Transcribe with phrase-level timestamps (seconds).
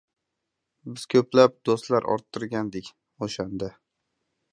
[0.93, 2.89] Biz ko‘plab do‘stlar orttirgandik
[3.27, 3.71] o‘shanda!..